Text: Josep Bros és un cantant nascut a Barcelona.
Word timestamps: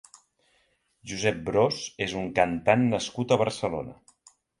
Josep 1.11 1.43
Bros 1.49 1.81
és 2.05 2.15
un 2.21 2.31
cantant 2.39 2.87
nascut 2.95 3.35
a 3.35 3.39
Barcelona. 3.43 3.95